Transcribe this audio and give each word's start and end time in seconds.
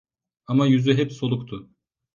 Ama 0.47 0.67
yüzü 0.67 0.97
hep 0.97 1.13
soluktu. 1.13 1.69